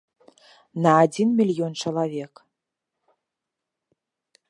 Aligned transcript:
На 0.85 0.93
адзін 1.03 1.27
мільён 1.41 1.73
чалавек. 1.83 2.33